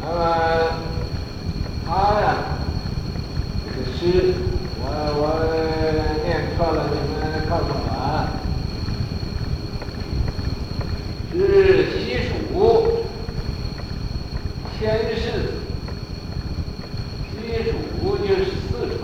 [0.00, 0.10] 那么
[1.84, 2.36] 他呀，
[3.64, 4.32] 这个诗，
[4.80, 4.84] 我
[5.18, 5.22] 我
[6.24, 8.30] 念错了，你们告诉我啊。
[11.32, 13.04] 是西蜀
[14.78, 15.22] 千世，
[17.30, 17.72] 西蜀
[18.18, 19.00] 就是四川。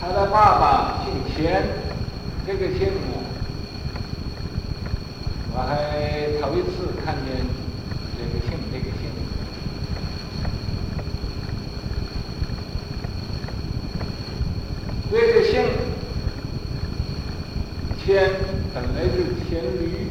[0.00, 1.66] 他的爸爸姓钱，
[2.46, 3.12] 这个姓呢，
[5.52, 7.46] 我还头一次看见
[8.18, 9.10] 这个姓这个姓。
[15.14, 15.62] 这个姓
[18.04, 18.32] 钱
[18.74, 20.10] 本来就是黔驴。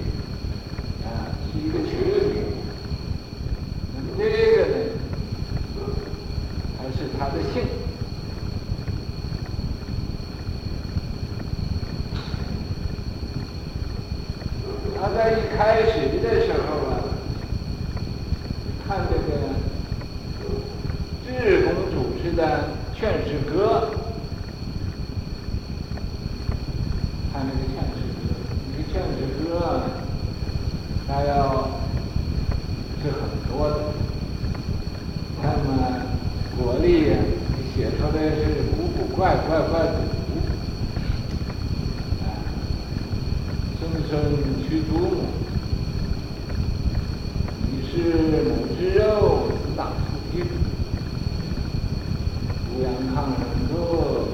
[1.52, 1.92] 是一个瘸
[2.30, 2.42] 驴，
[3.94, 4.22] 那么这
[4.56, 4.76] 个呢，
[6.80, 7.62] 还是他的姓。
[15.00, 16.58] 他在一开始的时候
[16.90, 16.92] 啊，
[18.88, 19.30] 看这个
[21.24, 22.42] 智公主持的
[22.98, 23.92] 《劝世歌》，
[27.32, 28.20] 看那个《劝世歌》，
[28.72, 29.68] 那个《劝世歌》啊。
[31.06, 31.70] 他要
[33.04, 33.76] 是很多的，
[35.44, 35.70] 那么
[36.58, 37.14] 国力呀，
[37.56, 39.98] 你写出来是古古怪怪怪古，
[42.24, 42.26] 啊，
[43.80, 44.12] 声声
[44.68, 45.04] 俱瞩目，
[47.70, 47.94] 你是
[48.48, 50.36] 母之肉，子当出京，
[52.72, 53.72] 欧阳抗生科，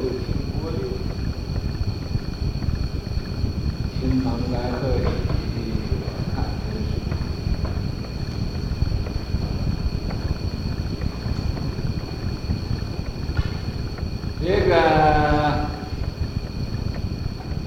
[0.02, 0.24] 又听
[0.62, 0.80] 国流，
[4.72, 6.40] 可以来贺。
[14.42, 14.74] 这个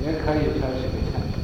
[0.02, 1.34] 也可以说是个劝世。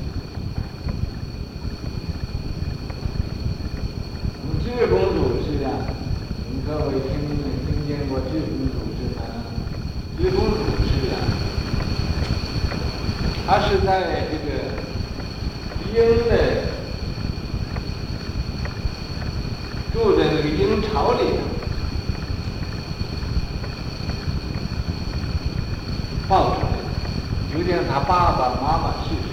[4.65, 5.67] 智公主是啊，
[6.51, 7.09] 你各位听
[7.67, 9.21] 听见过智公主是吗？
[10.19, 11.17] 智公主是啊，
[13.47, 13.89] 她是在
[14.31, 14.47] 这个
[15.93, 15.97] 殷
[16.29, 16.33] 的
[19.93, 21.37] 住在那个殷朝里头。
[26.29, 26.77] 抱出来的，
[27.51, 29.33] 究竟他爸爸妈妈是谁，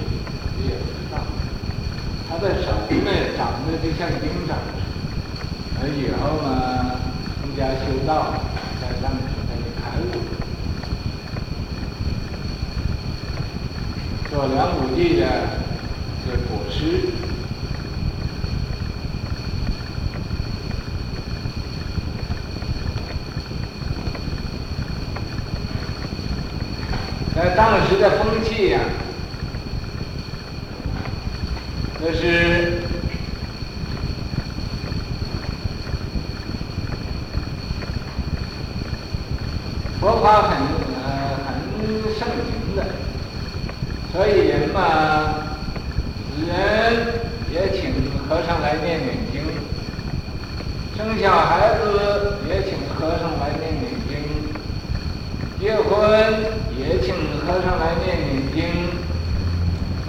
[0.57, 1.19] 你也不知道。
[2.29, 2.71] 他的手
[3.03, 4.81] 呢，长得就像鹰掌似的。
[5.81, 6.95] 而以后呢，
[7.83, 8.33] 出到
[8.79, 10.05] 在咱们今天的开路
[14.29, 15.21] 做两亩地的
[16.25, 17.09] 这果实
[27.33, 28.79] 在当时的风气呀
[31.99, 32.81] 这是
[39.99, 40.51] 佛法很
[41.03, 41.05] 呃
[41.45, 41.47] 很
[42.13, 42.85] 盛行的，
[44.13, 44.79] 所以人嘛，
[46.29, 46.53] 死人
[47.51, 47.91] 也请
[48.29, 49.41] 和尚来念念经，
[50.95, 54.13] 生小孩子也请和尚来念念经，
[55.59, 56.63] 结婚。
[56.77, 57.15] 也请
[57.47, 58.59] 和尚来念念经，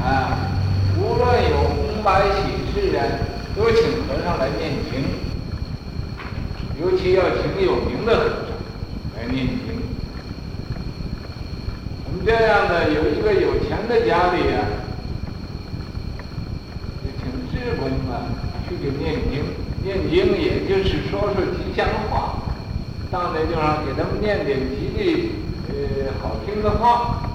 [0.04, 0.36] 啊，
[0.98, 2.36] 无论有红白喜
[2.74, 3.00] 事啊，
[3.56, 5.02] 都请和尚来念经。
[6.78, 8.52] 尤其要请有名的和尚
[9.16, 9.56] 来念经。
[12.04, 14.60] 我们这样的有一个有钱的家里啊，
[17.02, 18.28] 就请志工啊
[18.68, 19.42] 去给念经，
[19.82, 22.36] 念经也就是说说吉祥话，
[23.10, 25.32] 到那地方给他们念点吉利。
[25.68, 27.30] 呃，好听的话，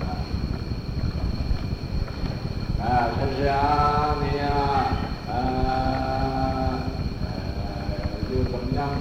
[0.00, 0.06] 啊，
[2.80, 4.61] 啊，说是啊，你呀、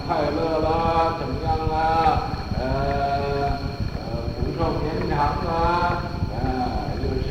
[0.07, 2.63] 快乐啦，怎么样啊，呃，
[3.95, 4.05] 呃，
[4.35, 6.03] 福寿绵长啊，
[6.33, 6.41] 啊，
[6.97, 7.29] 就是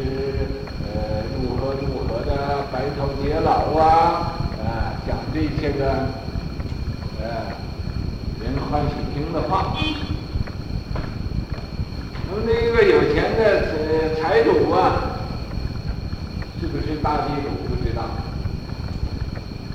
[0.84, 4.33] 呃，如何如何的白头偕老啊，
[4.65, 5.91] 啊，讲这些个，
[7.21, 7.53] 呃，
[8.42, 9.74] 人欢喜听的话。
[12.33, 15.19] 我们那个有钱的财主啊，
[16.60, 18.03] 是不是大地主不知道？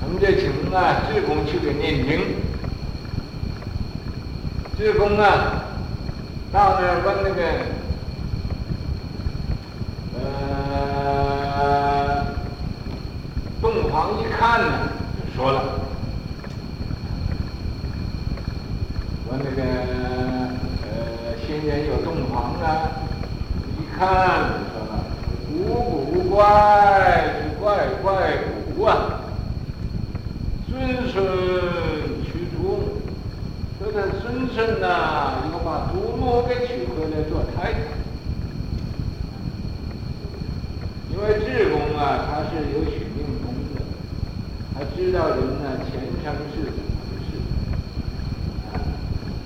[0.02, 2.45] 我们就请啊志工去给念经。
[4.78, 5.64] 志工啊，
[6.52, 7.42] 到那儿问那个，
[10.20, 12.26] 呃，
[13.62, 14.68] 洞房一看呢，
[15.18, 15.58] 就说了，
[19.32, 19.64] 问那个。
[20.88, 20.92] 呃，
[21.46, 22.64] 新年有洞房啊！
[23.78, 24.00] 一看
[24.72, 24.92] 说了，
[25.48, 25.54] 古
[26.06, 26.42] 古怪
[27.60, 27.64] 怪
[28.04, 28.06] 怪
[28.76, 28.88] 古啊，
[30.70, 30.74] 孙
[31.12, 31.16] 孙
[34.56, 37.80] 孙呐，要把祖母给娶回来做太太。
[41.12, 43.84] 因为智公啊，他是有许命功的，
[44.74, 47.30] 他知道人呢前生是怎么回事。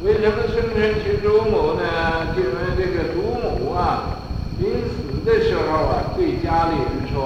[0.03, 1.81] 为什么孙孙娶祖母呢？
[2.37, 2.47] 因为
[2.77, 4.19] 这个祖母啊，
[4.59, 7.17] 临死的时候啊，对家里人说：“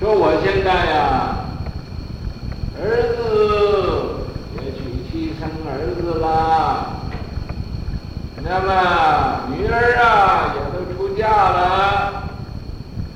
[0.00, 1.44] 说我现在呀，
[2.76, 2.78] 子
[4.56, 4.78] 也娶
[5.10, 5.48] 妻生
[6.28, 7.00] 啊，
[8.36, 12.24] 那么女儿啊也都出嫁了。”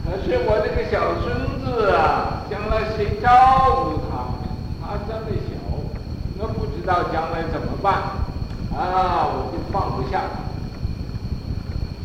[0.05, 3.29] 可是我这个小孙子啊，将来谁照
[3.85, 4.11] 顾他？
[4.81, 5.53] 他这么小，
[6.39, 7.95] 我不知道将来怎么办
[8.75, 9.29] 啊！
[9.29, 10.23] 我就放不下。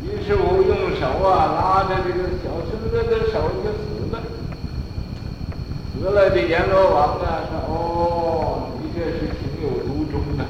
[0.02, 4.20] 于是我用手啊拉着这个小孙子的手就死了。
[5.92, 10.44] 死了的阎罗王啊说：“哦，你这是情有独钟的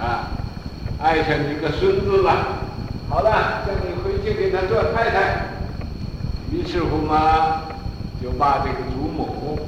[0.00, 0.30] 啊，
[1.08, 2.58] 爱上你个孙子了。
[3.08, 5.46] 好了，叫你回去给他做太太。”
[6.52, 7.62] 于是乎嘛，
[8.22, 9.58] 就把这个祖母，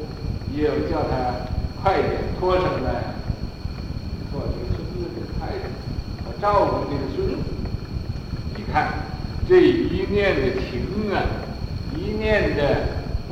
[0.55, 1.49] 也叫他
[1.83, 2.09] 快点
[2.39, 3.17] 托生来
[4.31, 5.53] 做这个孙子的太太，
[6.27, 7.43] 我照顾这个孙子。
[8.55, 8.93] 你看
[9.49, 11.25] 这一念的情啊，
[11.97, 12.61] 一念的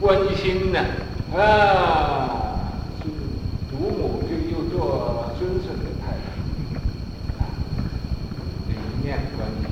[0.00, 0.78] 关心呐，
[1.36, 2.72] 啊，
[3.70, 7.48] 祖母就又做孙孙的太太，啊，
[8.66, 9.68] 这一念的关心。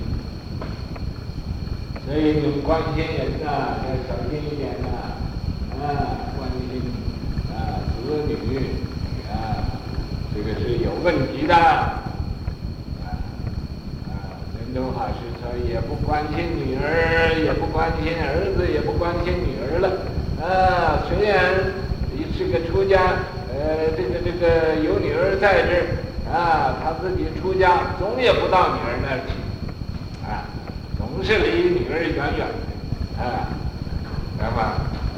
[2.05, 5.14] 所以你们关心人呐，要小心一点呐，
[5.78, 6.82] 啊，关心
[7.55, 8.34] 啊子女
[9.31, 9.62] 啊，
[10.34, 12.02] 这个是有问题的，啊
[14.08, 14.11] 啊，
[14.58, 19.88] 人都好是说也不关心女儿，也不关心儿子，也不关心女儿了，
[20.43, 21.55] 啊，虽然
[22.12, 23.14] 你是个出家，
[23.55, 25.87] 呃，这个这个有女儿在这，
[26.28, 29.46] 啊，他自己出家，总也不到女儿那儿去。
[31.26, 32.46] 是离女儿远远
[33.19, 33.49] 的，啊，
[34.38, 34.58] 那么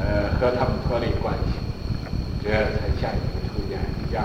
[0.00, 1.52] 呃和他们脱离关系，
[2.42, 3.76] 这才像一个出家
[4.08, 4.24] 一样。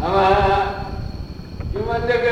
[0.00, 0.14] 那么
[1.74, 2.28] 因为这个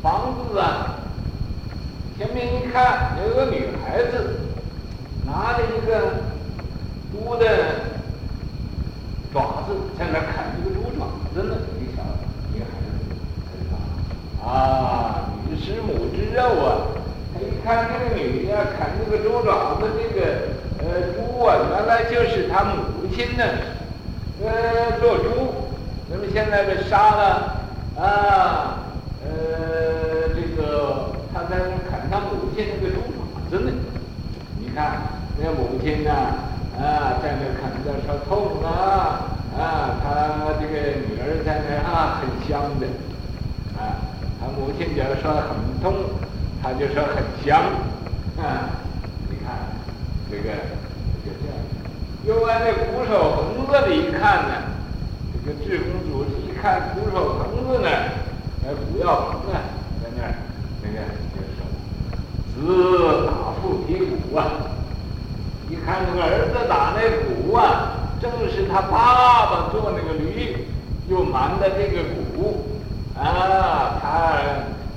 [0.00, 1.00] 房子啊，
[2.16, 4.38] 前面一看有个女孩子
[5.26, 6.22] 拿着一个
[7.10, 7.44] 猪的
[9.32, 11.08] 爪子在那砍这个猪爪。
[11.32, 12.02] 真的，一个小
[12.52, 12.90] 女孩子，
[14.36, 16.98] 他说：“啊，女师母之肉啊！”
[17.32, 20.26] 他一看那个女的砍那个猪爪子，这个
[20.80, 23.44] 呃猪啊，原来就是他母亲呢，
[24.42, 25.54] 呃做猪。
[26.10, 27.60] 那么现在被杀了
[27.96, 28.80] 啊，
[29.24, 33.70] 呃这个他在那砍他母亲那个猪爪子呢。
[34.58, 35.02] 你看
[35.38, 39.26] 那母亲呢，啊在那砍的说痛啊。
[39.58, 40.74] 啊，他这个
[41.08, 42.86] 女儿在那啊，很香的，
[44.60, 45.94] 母亲假如说很痛，
[46.62, 47.60] 他就说很香，
[48.36, 48.76] 啊，
[49.30, 49.56] 你看
[50.30, 50.52] 这个
[51.24, 51.56] 就这样。
[52.26, 54.52] 又往那鼓手棚子里一看呢，
[55.32, 57.88] 这个智公主一看鼓手棚子呢，
[58.62, 59.64] 那鼓要棚啊，
[60.04, 60.34] 在那儿，
[60.82, 60.98] 那个
[61.32, 61.64] 就说，
[62.60, 64.44] 子打父提鼓啊，
[65.70, 67.96] 一看那个儿子打那鼓啊。
[68.20, 70.54] 正是他爸爸做那个驴，
[71.08, 72.04] 又瞒的这个
[72.36, 72.66] 鼓，
[73.20, 74.08] 啊，他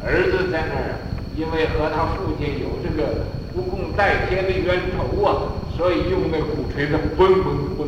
[0.08, 0.96] 儿子在那儿，
[1.36, 7.84] 因为和他父亲有这个不共戴天的冤仇啊，所以用那鼓槌子嘣嘣嘣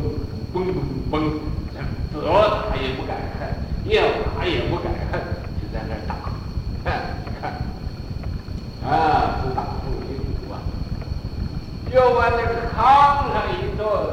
[0.52, 1.14] 嘣嘣嘣，
[2.12, 2.28] 怎么
[2.68, 3.48] 打也不敢恨，
[3.86, 4.02] 要
[4.36, 5.18] 打也不敢恨，
[5.56, 6.14] 就在那儿打，
[6.84, 7.56] 看，你看，
[8.84, 10.60] 啊，自打父提鼓啊，
[11.90, 14.12] 又往那个炕上一坐。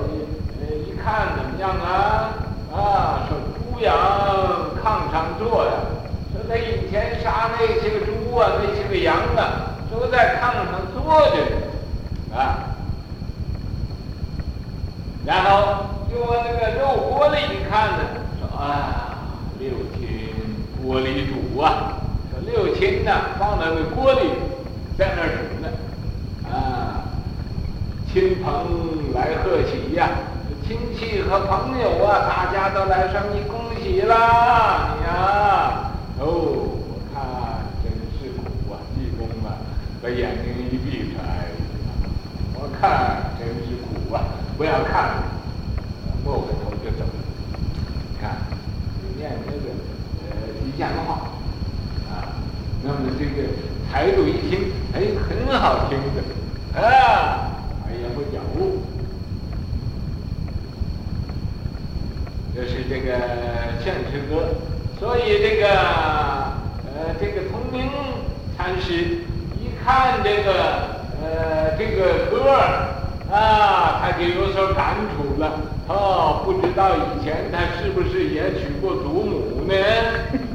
[0.87, 2.31] 一看怎么样啊？
[2.73, 3.91] 啊，说猪羊
[4.81, 5.71] 炕上坐呀。
[6.53, 12.69] 他以前杀那些个猪啊，那些个羊啊，都在炕上坐着啊。
[15.25, 17.99] 然后就往那个肉锅里一看呢，
[18.39, 19.17] 说啊，
[19.57, 20.29] 六亲
[20.83, 21.97] 锅里煮啊。
[22.29, 24.29] 说六亲呐，放在那锅里，
[24.95, 25.69] 在那煮呢。
[26.51, 27.01] 啊，
[28.13, 30.07] 亲朋来贺喜呀。
[30.67, 34.95] 亲戚和朋友啊，大家都来说你恭喜啦！
[34.97, 37.21] 你呀，我看
[37.83, 38.79] 真是苦啊！
[38.95, 39.59] 济公啊，
[40.01, 41.51] 把眼睛一闭上，哎，
[42.53, 44.25] 我看真是苦啊！
[44.57, 45.23] 不要看了，
[46.25, 47.13] 摸个头就走了。
[48.11, 48.35] 你看，
[49.01, 49.71] 你念这个
[50.29, 51.31] 呃吉祥话
[52.11, 52.35] 啊，
[52.83, 53.47] 那么这个
[53.89, 56.21] 财主一听，哎，很好听的
[56.77, 57.55] 啊，
[57.87, 58.83] 哎呀，不讲误。
[62.53, 63.17] 就是这个
[63.81, 64.49] 劝世歌。
[64.99, 65.69] 所以这个
[66.83, 67.89] 呃，这个通明
[68.57, 69.19] 禅师
[69.57, 70.92] 一看这个
[71.33, 72.61] 呃这个歌儿
[73.31, 75.59] 啊，他就有所感触了。
[75.87, 79.73] 哦，不知道以前他是不是也娶过祖母呢？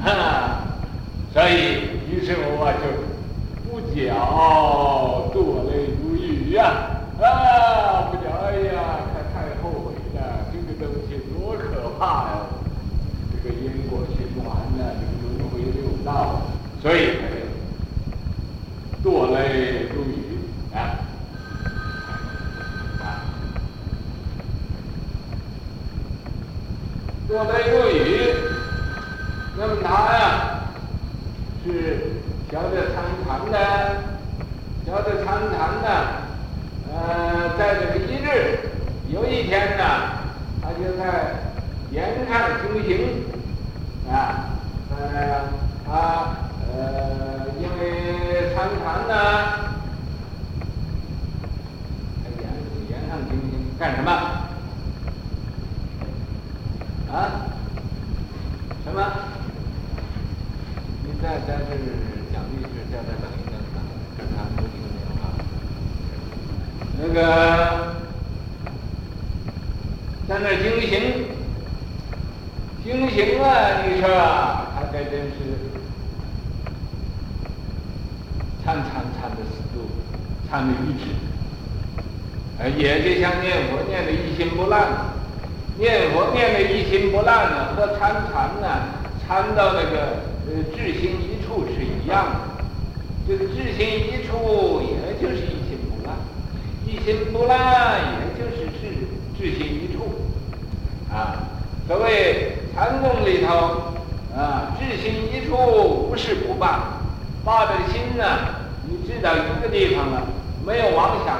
[0.04, 0.62] 哈、
[1.34, 2.86] 所以于是乎啊，就
[3.68, 4.12] 不觉
[5.34, 6.70] 堕泪如雨呀，
[7.20, 12.46] 啊，不觉哎呀，他太后悔了，这个东西多可怕呀、
[13.32, 14.46] 这个因果循环
[14.78, 16.42] 呢，这个轮回六道，
[16.80, 17.26] 所以他
[19.02, 20.14] 就堕泪如雨
[20.74, 21.04] 啊。
[27.28, 28.32] 堕泪如雨，
[29.54, 30.60] 那么他呀
[31.62, 33.58] 是晓得参禅的，
[34.86, 35.88] 晓得参禅的，
[36.90, 38.58] 呃，在这个一日，
[39.10, 39.84] 有一天呢，
[40.62, 41.34] 他就在
[41.90, 43.22] 岩上修行，
[44.10, 44.48] 啊，
[44.90, 45.52] 呃，
[45.84, 45.90] 他
[46.72, 49.12] 呃，因为参禅呢，
[52.24, 52.48] 在岩
[52.88, 54.10] 岩上修行干什么？
[57.10, 57.48] 啊？
[58.84, 59.00] 什么？
[61.04, 61.74] 你在在这
[62.30, 63.56] 讲历史，在这等一等，
[64.18, 65.18] 等他不听电话。
[67.00, 67.96] 那个
[70.28, 70.92] 在那修行，
[72.84, 73.82] 修行啊！
[73.86, 75.36] 你说他这真是
[78.62, 79.88] 参参参的死度，
[80.50, 81.04] 参的愚痴，
[82.58, 85.08] 呃，也就像念佛念的一心不乱。
[85.80, 88.66] 念佛念的一心不乱呢，和参禅呢，
[89.24, 92.64] 参到那个呃至心一处是一样的。
[93.28, 96.16] 这个至心一处，也就是一心不乱，
[96.84, 97.56] 一心不乱，
[98.10, 99.06] 也就是至
[99.38, 100.18] 至心一处。
[101.88, 103.94] 啊，所谓禅宗里头
[104.36, 105.56] 啊，至心一处
[106.10, 106.80] 无事不办，
[107.44, 108.24] 把这个心呢，
[108.86, 110.22] 你知道一个地方了，
[110.66, 111.38] 没有妄想，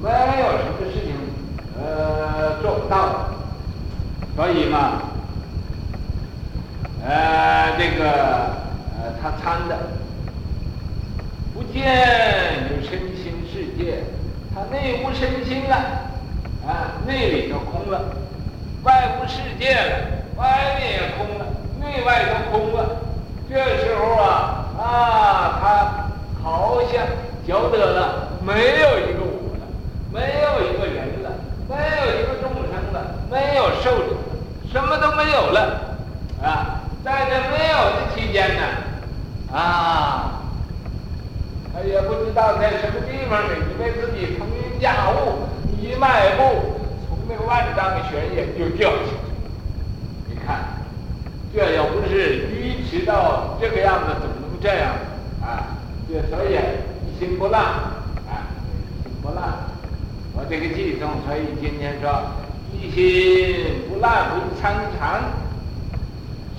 [0.00, 1.14] 没有什么事情
[1.76, 3.34] 呃做不到的。
[4.36, 5.02] 所以嘛，
[7.04, 8.10] 呃，这个
[8.96, 9.76] 呃，他参的
[11.52, 14.04] 不见有身心世界，
[14.54, 15.76] 他内无身心了，
[16.66, 18.00] 啊，内里头空了，
[18.84, 19.96] 外无世界了，
[20.36, 21.46] 外面也空了，
[21.80, 23.00] 内外都空了。
[23.48, 27.06] 这时候啊，啊，他好像
[27.46, 29.64] 觉得了，没有一个我了，
[30.12, 31.30] 没有一个人了，
[31.66, 34.16] 没有一个众生了，没有寿者。
[34.70, 35.96] 什么都没有了，
[36.42, 38.62] 啊，在这没有的期间呢，
[39.56, 40.42] 啊，
[41.72, 45.46] 他也不知道在什么地方呢，以为自己腾云驾雾，
[45.80, 46.63] 一迈步
[47.54, 49.10] 万丈悬崖就掉下去。
[50.28, 50.64] 你看，
[51.54, 54.90] 这要不是愚痴到这个样子，怎么能这样
[55.40, 55.78] 啊？
[56.08, 56.58] 这所以
[57.06, 58.50] 一心不乱，啊，
[58.98, 59.54] 一心不乱。
[60.34, 62.10] 我这个偈颂，所以今天说。
[62.76, 65.22] 一心不乱为参禅，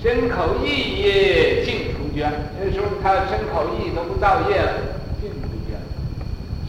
[0.02, 2.32] 身口意业尽除捐。
[2.58, 4.72] 那时候他身口意都不造业了，
[5.20, 5.78] 尽除捐。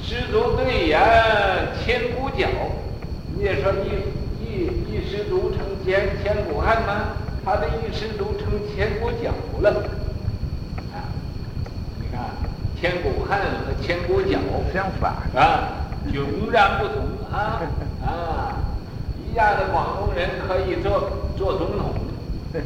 [0.04, 1.00] 十足对言
[1.80, 2.46] 千古皎，
[3.38, 4.04] 你也说你
[4.58, 7.14] 一一失足成千千古恨吗？
[7.46, 9.70] 他的一失足成千古脚了。
[10.92, 10.98] 啊，
[12.00, 12.18] 你看
[12.80, 14.40] 千古恨和千古脚
[14.74, 15.70] 相反啊，
[16.12, 17.62] 迥然不同啊
[18.04, 18.54] 啊。
[19.30, 21.94] 一样的广东人可以做做总统，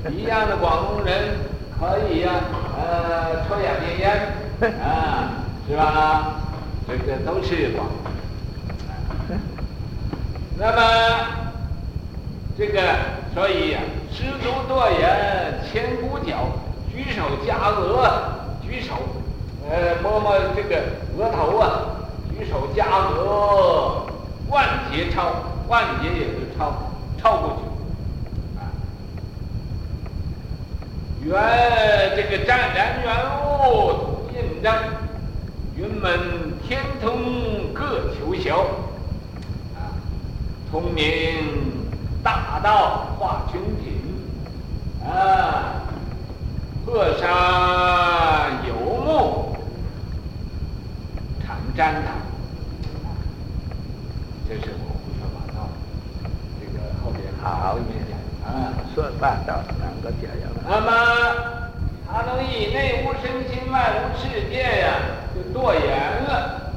[0.10, 1.36] 一样的广东人
[1.78, 4.34] 可以呀、啊，呃，抽两根烟，
[4.82, 6.40] 啊，是吧？
[6.88, 9.38] 这个都是广东。
[10.58, 10.82] 那么
[12.62, 12.80] 这个，
[13.34, 13.80] 所以呀，
[14.12, 16.46] 十足多言，千古角，
[16.94, 18.08] 举手加额，
[18.62, 18.94] 举手，
[19.68, 20.80] 呃，摸摸这个
[21.18, 21.72] 额头啊，
[22.30, 24.04] 举手加额，
[24.52, 25.34] 万劫超。
[25.68, 28.76] 万劫也就超超过去，啊！
[31.24, 34.76] 缘这个湛然缘物印章，
[35.78, 38.66] 云门天通各求晓，
[39.78, 39.96] 啊！
[40.70, 41.81] 通明
[42.24, 44.00] 大道化群品，
[45.04, 45.82] 啊！
[46.86, 47.28] 鹤山
[48.68, 49.56] 有木
[51.46, 52.14] 常瞻堂，
[54.48, 54.74] 这是。
[57.44, 57.98] 好一点
[58.46, 60.62] 啊，说半道两个点样的。
[60.64, 60.92] 那么
[62.06, 64.94] 他能以内无身心，外无世界呀，
[65.34, 65.90] 就堕言
[66.24, 66.72] 了。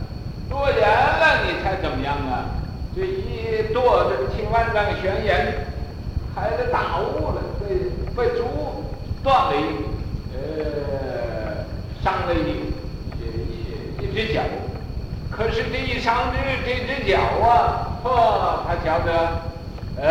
[0.51, 2.49] 堕言了，你猜怎么样啊？
[2.97, 5.37] 这一堕这个千万丈悬崖，
[6.35, 8.47] 开了大悟了，被被猪
[9.23, 9.63] 断了一
[10.33, 11.67] 呃
[12.03, 12.73] 伤了一
[13.21, 13.23] 一
[14.03, 14.41] 一只脚，
[15.31, 18.07] 可是这一伤这这只脚啊，嚯，
[18.67, 19.11] 他觉得
[20.01, 20.03] 呃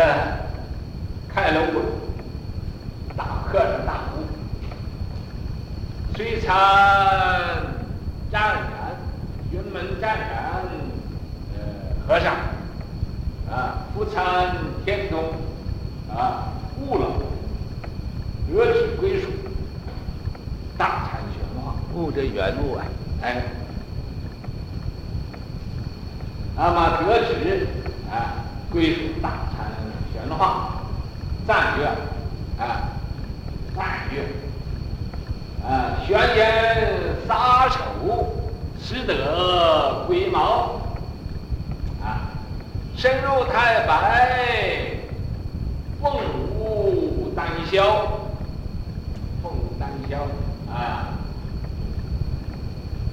[1.28, 1.82] 开了悟，
[3.16, 4.22] 大喝了大悟，
[6.14, 6.54] 虽参
[8.30, 8.96] 湛然，
[9.50, 10.62] 云门湛然
[11.54, 11.58] 呃
[12.06, 12.34] 和尚
[13.50, 15.22] 啊，不参天童。
[16.16, 17.08] 啊，悟了，
[18.48, 19.28] 得指归属，
[20.78, 22.84] 大禅玄化，悟这原悟啊，
[23.20, 23.42] 哎，
[26.54, 27.66] 那么得指
[28.08, 29.66] 啊，归属大禅
[30.12, 30.84] 玄化，
[31.48, 31.86] 赞曰
[32.62, 32.94] 啊，
[33.74, 34.22] 赞曰
[35.68, 37.78] 啊，玄言撒手，
[38.80, 40.80] 失德归毛，
[43.04, 44.96] 深入太白。
[46.00, 46.10] 凤
[46.58, 47.84] 舞丹霄，
[49.42, 50.22] 凤舞丹霄
[50.72, 51.12] 啊！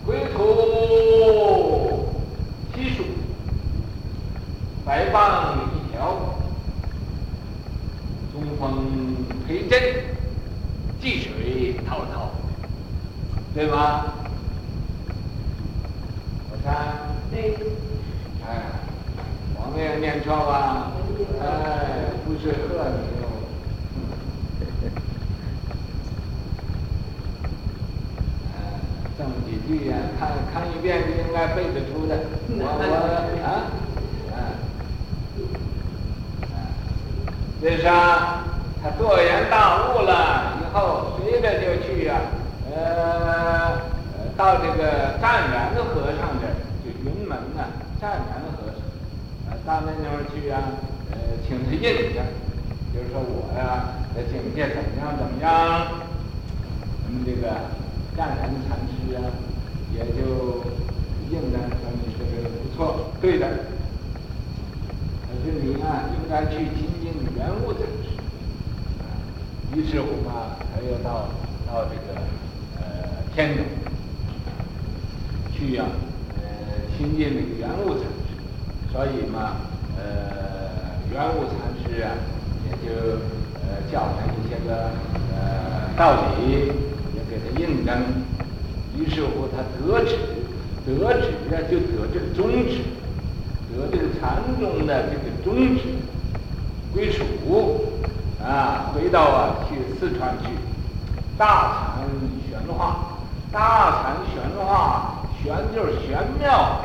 [0.06, 2.08] 归途
[2.74, 3.04] 西蜀，
[4.86, 6.38] 白棒一条，
[8.32, 8.88] 中锋
[9.46, 10.06] 陪阵，
[11.02, 12.32] 济水滔滔，
[13.54, 14.06] 对吗？
[16.50, 16.76] 我看，
[17.34, 17.71] 哎，我没有
[20.02, 20.92] 念错吧？
[21.42, 21.46] 哎。
[22.24, 22.92] 不是喝你
[23.22, 23.24] 哦，
[29.18, 32.16] 这么几句呀，看看一遍就应该背得出的。
[32.50, 32.66] 我我
[33.44, 33.68] 啊，
[34.32, 34.34] 啊，
[37.62, 38.46] 这是啊，
[38.82, 42.22] 他堕言大悟了以后，随着就去呀，
[42.74, 43.78] 呃，
[44.38, 46.56] 到这个湛然的和尚这儿，
[46.86, 47.60] 就云门呐，
[48.00, 48.80] 湛然的和尚，
[49.51, 50.58] 啊，到那地方去呀。
[51.48, 51.82] 请他印
[52.14, 52.24] 证，
[52.94, 55.52] 就是说我呀，的境界怎么样怎么样？
[57.04, 57.50] 我们这个
[58.16, 59.20] 湛然禅师啊，
[59.94, 60.64] 也就
[61.30, 63.46] 印证说你这个不错，对的。
[65.28, 68.16] 可是你啊，应该去亲近原物禅师。
[69.76, 71.28] 于是乎嘛，他又到
[71.68, 72.22] 到这个
[72.80, 72.82] 呃
[73.36, 73.66] 天津
[75.52, 75.84] 去呀，
[76.38, 76.42] 呃
[76.98, 78.40] 亲近那个圆悟禅师，
[78.94, 79.58] 所以嘛，
[79.98, 80.32] 呃。
[81.12, 82.16] 圆悟禅师啊，
[82.64, 82.96] 也就
[83.60, 84.92] 呃教他一些个
[85.36, 86.72] 呃道理，
[87.14, 88.02] 也给他印证。
[88.98, 90.16] 于是乎，他得指，
[90.86, 92.80] 得指啊，就得这个宗旨，
[93.76, 95.82] 得这个禅宗的这个宗旨，
[96.94, 97.26] 归属
[98.42, 100.48] 啊，回到啊去四川去，
[101.38, 102.08] 大禅
[102.50, 103.18] 玄化，
[103.52, 106.80] 大禅玄化，玄就是玄妙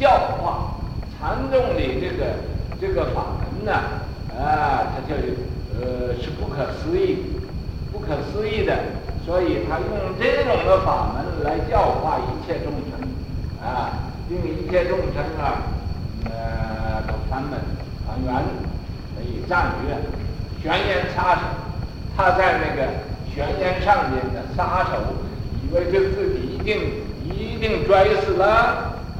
[0.00, 0.08] 教
[0.40, 0.78] 化，
[1.20, 2.36] 禅宗里这个
[2.80, 3.22] 这个法。
[3.64, 5.16] 那啊，他就
[5.78, 7.18] 呃是不可思议，
[7.92, 8.74] 不可思议的，
[9.26, 12.98] 所以他用这种的法门来教化一切众生，
[13.62, 13.92] 啊，
[14.30, 15.62] 令一切众生啊，
[16.24, 17.60] 呃，都返本
[18.06, 18.32] 还原，
[19.14, 19.96] 所以赞曰：
[20.62, 21.40] 玄言撒手，
[22.16, 22.88] 他在那个
[23.34, 24.96] 玄言上面的杀手，
[25.62, 28.46] 以为就自己一定一定摔死了，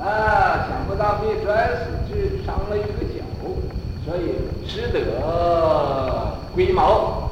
[0.00, 3.24] 啊，想不到没摔死，只伤了一个脚。
[4.04, 5.00] 所以失德
[6.56, 7.28] 龟毛，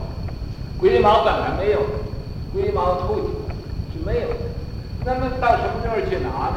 [0.79, 1.81] 龟毛本来没有，
[2.53, 3.29] 龟毛兔子
[3.91, 4.37] 是没有的。
[5.03, 6.57] 那么到什么地方去拿呢？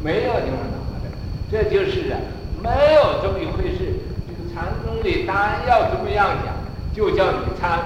[0.00, 1.10] 没有地方拿的，
[1.50, 2.16] 这就是啊，
[2.62, 3.98] 没有这么一回事。
[4.28, 6.54] 这个禅宗里单要这么样讲，
[6.94, 7.80] 就叫你参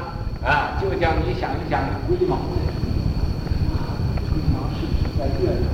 [0.44, 2.36] 啊，就叫你想一想龟毛。
[4.28, 5.72] 龟毛是不是在越南？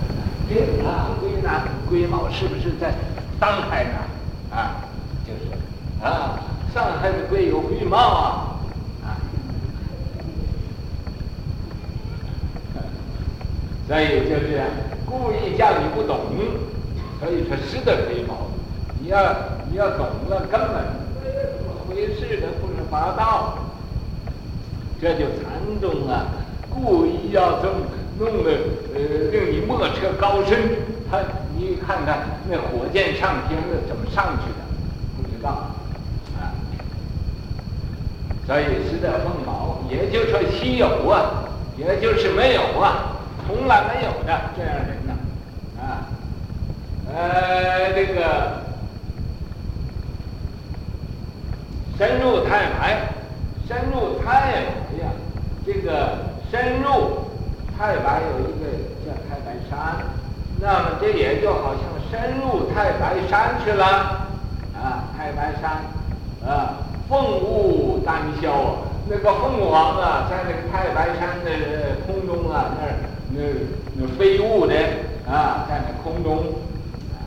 [0.49, 2.95] 对啊，龟南龟毛是不是在
[3.41, 3.99] 上海呢？
[4.55, 4.87] 啊？
[5.27, 5.51] 就是
[6.05, 6.39] 啊，
[6.75, 7.97] 上海的龟有龟毛！
[7.97, 8.34] 啊，
[13.95, 14.61] 所以就是
[15.07, 16.19] 故意叫你不懂，
[17.21, 18.51] 所以说失德龟毛。
[19.01, 19.23] 你要
[19.71, 20.83] 你要懂了，根本
[21.23, 23.57] 怎么回事的不是八道。
[25.01, 26.27] 这就禅宗啊，
[26.69, 27.87] 故意要这么
[28.19, 28.51] 弄得
[28.97, 30.59] 呃令你莫测高深。
[31.09, 31.21] 他
[31.57, 34.65] 你看看那火箭上天了，怎么上去的？
[35.17, 35.71] 不知道
[36.37, 36.51] 啊。
[38.45, 41.45] 所以失德凤毛，也就是说稀有啊，
[41.77, 43.14] 也就是没有啊，
[43.47, 44.41] 从来没有的。
[44.57, 45.13] 这样人呢，
[45.81, 46.09] 啊，
[47.13, 48.63] 呃，这个
[51.99, 53.09] 深入太白，
[53.67, 54.51] 深入太白
[55.01, 55.11] 呀，
[55.67, 56.19] 这个
[56.51, 57.27] 深入
[57.79, 58.67] 太白有一个
[59.05, 60.05] 叫太白山，
[60.61, 63.87] 那么这也就好像深入太白山去了，
[64.75, 65.83] 啊，太白山，
[66.49, 66.75] 啊。
[67.07, 72.97] 凤舞丹霄啊，那个凤凰啊，在那个太白山的空中啊，那儿
[73.35, 73.41] 那
[73.97, 74.75] 那飞舞的
[75.27, 76.39] 啊，在那空中。
[76.39, 77.19] 啊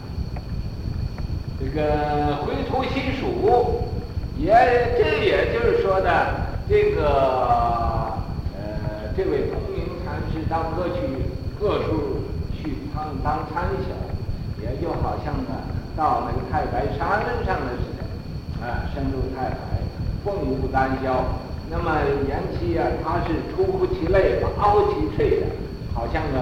[1.60, 3.82] 这个回头细数，
[4.38, 4.54] 也
[4.96, 6.10] 这也就是说的，
[6.70, 8.14] 这个
[8.56, 11.02] 呃，这位空明禅师到各去
[11.60, 12.22] 各处
[12.54, 15.50] 去当当参晓，也就好像呢，
[15.98, 19.58] 到那个太白山上的似的，啊，深入太白，
[20.24, 21.26] 凤舞丹霄。
[21.70, 25.48] 那么言其啊，他是出乎其类，拔乎其萃的，
[25.98, 26.40] 好像呢，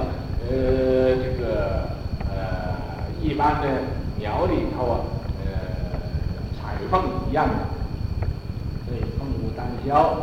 [0.52, 1.88] 呃，这个
[2.30, 2.76] 呃，
[3.24, 3.68] 一般的。
[4.18, 4.96] 鸟里头啊，
[5.44, 5.52] 呃，
[6.58, 7.54] 彩凤一样的，
[8.88, 10.16] 所以凤舞丹霄，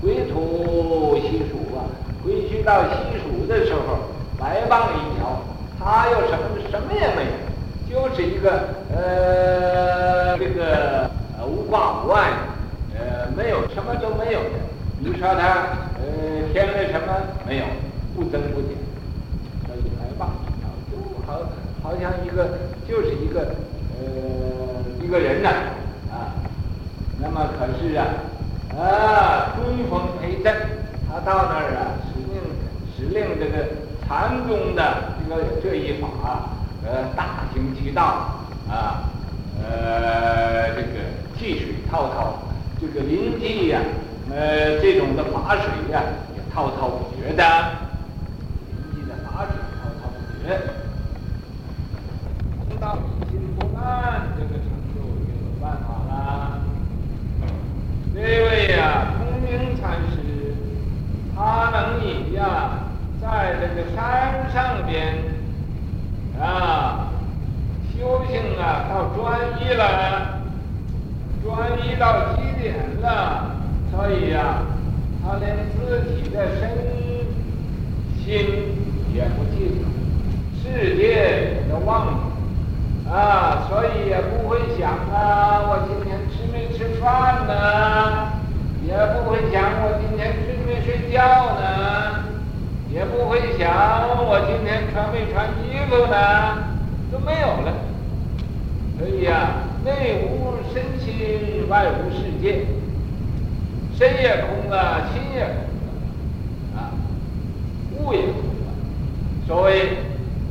[0.00, 1.82] 归途西蜀啊，
[2.24, 3.98] 回去到西蜀的时候，
[4.38, 5.42] 白棒一条，
[5.80, 7.26] 他又什么什么也没
[7.90, 12.30] 有，就是一个呃，这个呃无挂无碍，
[12.96, 14.60] 呃，没有什么都没有的。
[15.00, 15.66] 你说他
[15.98, 17.14] 呃添了什么
[17.46, 17.64] 没有？
[18.14, 18.70] 不增不减，
[19.66, 20.96] 所以白棒一条，就
[21.82, 22.58] 好，像一个。
[22.88, 23.54] 就是一个
[24.00, 25.48] 呃一个人呐
[26.10, 26.34] 啊，
[27.20, 28.04] 那么可是啊
[28.76, 30.52] 啊春风陪衬，
[31.08, 32.42] 他到那儿啊，使令
[32.90, 33.68] 使令这个
[34.08, 36.50] 禅宗的这个这一法
[36.84, 39.06] 呃大行其道啊，
[39.62, 40.98] 呃这个
[41.38, 42.42] 济水滔滔，
[42.80, 43.78] 这个临济呀，
[44.32, 46.02] 呃这种的法水呀
[46.34, 47.44] 也滔滔不绝的，
[48.66, 50.58] 临济的法水滔滔不绝。
[52.80, 52.96] 到
[53.28, 56.62] 心不安，这个程度就有办法了。
[58.14, 60.54] 这位呀，通明禅师，
[61.36, 62.88] 他能以呀，
[63.20, 65.18] 在这个山上边
[66.40, 67.10] 啊
[67.92, 70.40] 修行啊，到专一了，
[71.44, 73.56] 专一到极点了，
[73.92, 74.62] 所以呀，
[75.22, 76.70] 他连自己的身
[78.24, 78.24] 心
[79.12, 79.84] 也不记得，
[80.62, 82.12] 世界也都忘了。
[83.10, 88.30] 啊，所以也不会想啊，我今天吃没吃饭呢？
[88.86, 91.18] 也不会想我今天睡没睡觉
[91.58, 92.24] 呢？
[92.92, 93.68] 也不会想
[94.16, 96.14] 我今天穿没穿衣服呢？
[97.10, 97.74] 都没有了。
[98.96, 102.64] 所以啊，内无身心，外无世界，
[103.98, 105.90] 身也空了，心也空了，
[106.76, 106.94] 啊，
[107.98, 108.70] 物也空了。
[109.48, 109.98] 所谓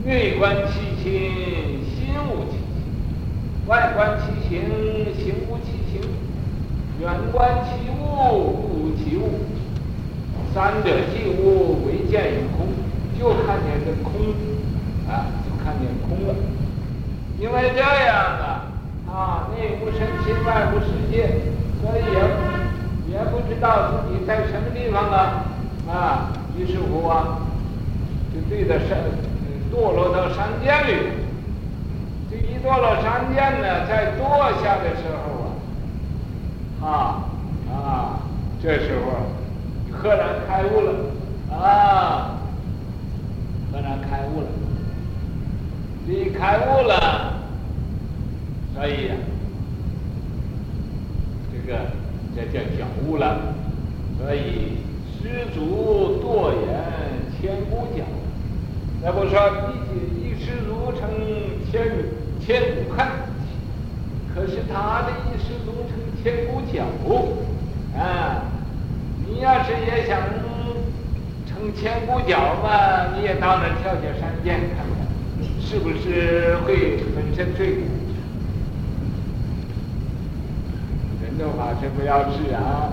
[0.03, 1.85] 内观其心。
[2.09, 2.65] 心无其心
[3.67, 4.65] 外观其形，
[5.13, 6.01] 形无其形；
[6.99, 8.01] 远观其物，
[8.33, 9.45] 物无其物。
[10.51, 12.65] 三者既无，唯见于空，
[13.19, 14.33] 就看见这空，
[15.07, 16.33] 啊，就看见空了。
[17.39, 21.29] 因为这样的啊，内无身心，外无世界，
[21.79, 25.45] 所以也也不知道自己在什么地方啊，
[25.87, 27.37] 啊，于是乎啊，
[28.33, 28.97] 就对着山，
[29.71, 31.18] 堕落到山涧里。
[32.63, 37.23] 堕了山涧呢，在堕下的时候啊，
[37.69, 38.19] 啊啊，
[38.61, 40.93] 这时候赫然开悟了，
[41.55, 42.37] 啊，
[43.71, 44.47] 赫然开悟了，
[46.05, 47.33] 你开悟了，
[48.75, 49.15] 所以呀，
[51.51, 51.79] 这个
[52.35, 53.39] 这叫觉悟了，
[54.17, 54.79] 所以
[55.17, 56.67] 失足堕岩
[57.39, 58.05] 千古讲，
[59.01, 59.39] 那不说
[59.71, 61.09] 一一失足成
[61.71, 62.18] 千古。
[62.49, 63.05] 千古恨，
[64.33, 66.83] 可是他的一失足成千古脚
[67.95, 68.41] 啊！
[69.27, 70.19] 你要是也想
[71.47, 75.05] 成千古脚嘛，你也到那跳跳山涧看看，
[75.61, 77.81] 是不是会粉身碎骨？
[81.21, 82.89] 人的话是不要治啊，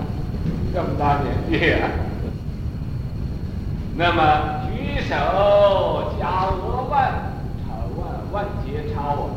[0.71, 1.89] 这么大年纪啊！
[3.95, 7.33] 那么举手加额万，
[7.65, 9.33] 超万万劫超啊！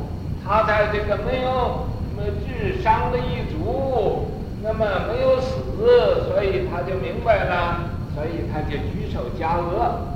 [0.51, 1.87] 他在这个没有
[2.17, 4.27] 那么智商的一族，
[4.65, 7.77] 那么没有死，所以他就明白了，
[8.17, 10.09] 所以他就举手加额，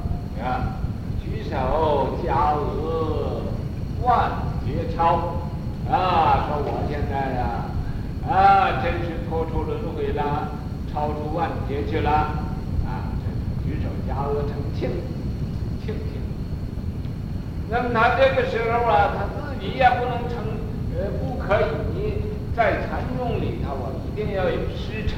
[0.42, 0.74] 啊，
[1.22, 3.42] 举手加额，
[4.02, 4.32] 万
[4.66, 5.36] 劫超，
[5.88, 7.70] 啊，说我现在呀，
[8.28, 10.48] 啊，真是脱出轮回了，
[10.92, 14.90] 超出万劫去了，啊，这举手加额成庆，
[15.86, 16.20] 庆庆。
[17.70, 19.43] 那么他这个时候啊，他。
[19.64, 20.44] 你也不能成，
[20.92, 21.64] 呃，不可以。
[21.96, 22.20] 你
[22.54, 25.16] 在禅宗里头啊，一定要有师承。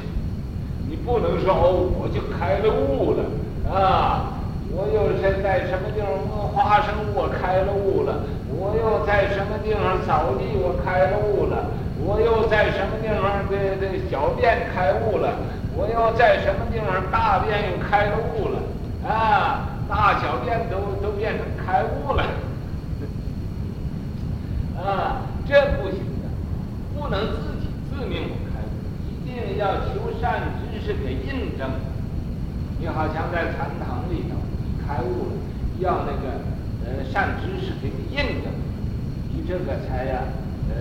[0.87, 3.27] 你不能说哦，我就开了悟了
[3.69, 4.39] 啊！
[4.71, 11.67] 我又是在什么地方摸花生，我开了悟了；我又在什么地方扫地，我开了悟了。
[11.99, 15.35] 我又在什么地方这这小便开悟了，
[15.75, 18.63] 我又在什么地方大便又开了悟了，
[19.03, 22.23] 啊，大小便都都变成开悟了，
[24.77, 26.29] 啊，这不行的，
[26.95, 28.69] 不能自己自命开悟，
[29.09, 31.69] 一定要求善知识给印证。
[32.79, 35.33] 你好像在禅堂里头，你开悟了，
[35.79, 36.39] 要那个
[36.85, 38.53] 呃善知识给你印证，
[39.33, 40.21] 你这个才呀，
[40.69, 40.75] 呃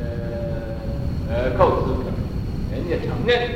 [1.33, 2.11] 呃够资格，
[2.71, 3.49] 人家承认，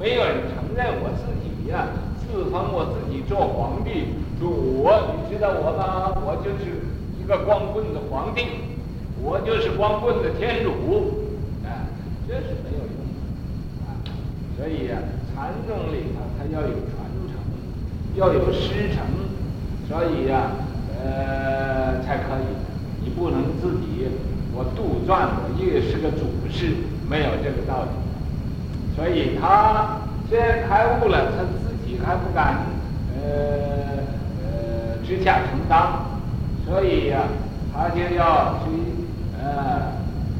[0.00, 1.86] 没有人承认我自己呀，
[2.26, 6.10] 自封我自己做皇帝，说我你知道我吗？
[6.26, 6.82] 我就是
[7.22, 8.42] 一个光棍的皇帝，
[9.22, 10.70] 我就是光棍的天主，
[11.64, 11.86] 啊，
[12.26, 13.88] 这是没有用的，啊，
[14.56, 14.98] 所以啊，
[15.34, 17.38] 禅宗里头它要有传承。
[18.16, 19.06] 要有师承，
[19.88, 20.50] 所以呀、啊，
[20.98, 22.44] 呃，才可以。
[23.02, 24.08] 你不能自己
[24.52, 26.74] 我杜撰，我也是个祖师，
[27.08, 27.90] 没有这个道理。
[28.96, 32.66] 所以他虽然开悟了，他自己还不敢，
[33.14, 34.02] 呃
[34.42, 35.92] 呃，直下承担。
[36.66, 37.22] 所以呀、
[37.72, 38.70] 他就要去，
[39.42, 39.92] 呃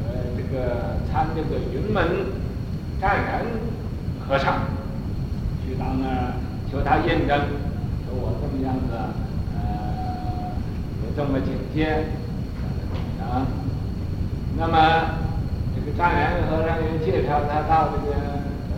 [0.04, 2.26] 呃，这个参这个云门
[3.00, 3.44] 湛然
[4.26, 4.62] 和尚
[5.64, 6.38] 去当那。
[6.70, 7.36] 求他印证，
[8.06, 8.94] 说我这么样子，
[9.58, 10.54] 呃，
[11.02, 12.06] 有这么境界，
[13.18, 13.42] 啊，
[14.56, 15.18] 那么
[15.74, 18.14] 这个湛然和尚又介绍他到这个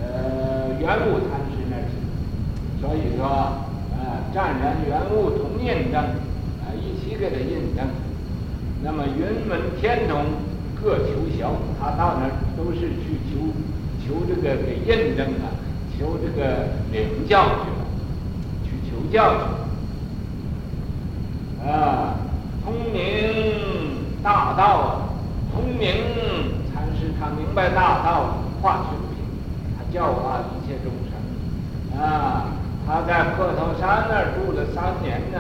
[0.01, 6.01] 呃圆悟禅师那儿去，所以说啊，湛然圆悟同印证，
[6.65, 7.85] 啊，一起给他印证。
[8.85, 10.25] 那么云门天童
[10.83, 13.39] 各求小，他到那儿都是去求
[14.05, 15.55] 求这个给印证啊，
[15.97, 17.81] 求这个领教去了。
[18.65, 19.41] 去求教去
[21.65, 22.19] 啊，
[22.65, 23.01] 通明
[24.21, 25.15] 大道啊，
[25.55, 25.87] 通明
[26.75, 29.23] 禅师他明白大道，化全品，
[29.79, 31.13] 他教化一切众生
[32.03, 32.51] 啊。
[32.85, 35.39] 他在破头山那儿住了三年呢，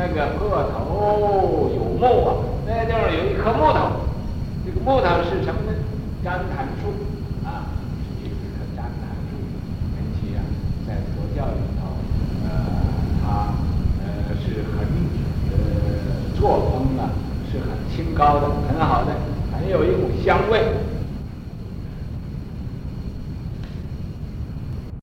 [0.00, 2.32] 那个破头有木啊，
[2.66, 4.08] 那地方有一棵木头，
[4.64, 5.76] 这个木头是什么呢？
[6.24, 6.88] 旃檀树
[7.44, 7.68] 啊，
[8.00, 9.36] 是一棵旃檀树，
[9.92, 10.40] 而且啊，
[10.88, 11.84] 在佛教里头，
[12.48, 12.48] 呃，
[13.20, 13.52] 它
[14.00, 14.88] 呃是很
[15.52, 16.32] 呃。
[16.34, 17.12] 作风啊，
[17.52, 19.12] 是很清高的，很好的，
[19.52, 20.62] 很有一股香味。